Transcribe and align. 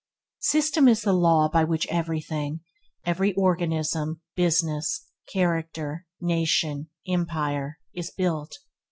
System 0.39 0.87
is 0.87 1.03
the 1.03 1.13
law 1.13 1.47
by 1.47 1.63
which 1.63 1.85
everything– 1.87 2.61
every 3.05 3.35
organism, 3.35 4.19
business, 4.35 5.05
character, 5.31 6.07
nation, 6.19 6.89
empire– 7.07 7.77
is 7.93 8.09
built. 8.09 8.57